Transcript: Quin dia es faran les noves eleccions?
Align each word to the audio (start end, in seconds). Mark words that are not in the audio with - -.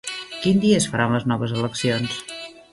Quin 0.45 0.61
dia 0.63 0.79
es 0.81 0.87
faran 0.95 1.15
les 1.17 1.29
noves 1.33 1.55
eleccions? 1.61 2.21